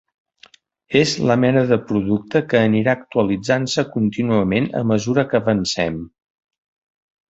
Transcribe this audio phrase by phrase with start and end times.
[1.01, 6.05] És la mena de producte que anirà actualitzant-se contínuament a mesura que avancem.